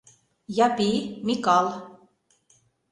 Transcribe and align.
Япи, 0.65 0.91
Микал. 1.25 1.67